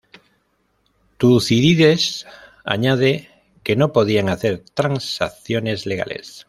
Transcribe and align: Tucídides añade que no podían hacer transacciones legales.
Tucídides 1.19 2.25
añade 2.65 3.29
que 3.61 3.75
no 3.75 3.93
podían 3.93 4.29
hacer 4.29 4.61
transacciones 4.73 5.85
legales. 5.85 6.39